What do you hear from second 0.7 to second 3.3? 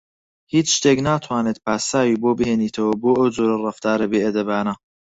شتێک ناتوانێت پاساوی بۆ بهێنێتەوە بۆ ئەو